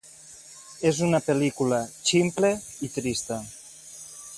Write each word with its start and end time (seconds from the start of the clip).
És 0.91 1.01
una 1.07 1.19
pel·lícula 1.27 1.81
ximple 2.11 2.51
i 2.89 2.91
trista. 2.99 3.41